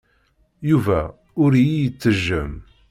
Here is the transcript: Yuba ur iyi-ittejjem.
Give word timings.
Yuba 0.69 0.99
ur 1.43 1.51
iyi-ittejjem. 1.55 2.51